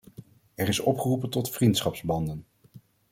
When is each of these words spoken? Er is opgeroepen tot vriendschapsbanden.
Er 0.55 0.67
is 0.67 0.79
opgeroepen 0.79 1.29
tot 1.29 1.49
vriendschapsbanden. 1.51 2.45